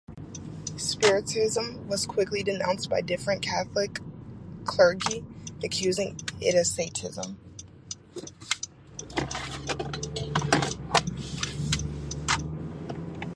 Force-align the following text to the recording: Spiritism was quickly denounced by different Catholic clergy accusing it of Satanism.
Spiritism 0.77 1.87
was 1.87 2.07
quickly 2.07 2.41
denounced 2.41 2.89
by 2.89 3.01
different 3.01 3.43
Catholic 3.43 3.99
clergy 4.65 5.23
accusing 5.63 6.19
it 6.41 6.55
of 6.57 6.65
Satanism. 6.65 7.37